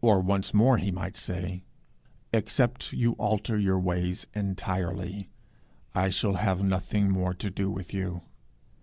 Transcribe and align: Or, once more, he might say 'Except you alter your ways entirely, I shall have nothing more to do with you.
Or, 0.00 0.20
once 0.22 0.54
more, 0.54 0.78
he 0.78 0.90
might 0.90 1.18
say 1.18 1.64
'Except 2.32 2.94
you 2.94 3.12
alter 3.18 3.58
your 3.58 3.78
ways 3.78 4.26
entirely, 4.32 5.28
I 5.94 6.08
shall 6.08 6.36
have 6.36 6.62
nothing 6.62 7.10
more 7.10 7.34
to 7.34 7.50
do 7.50 7.70
with 7.70 7.92
you. 7.92 8.22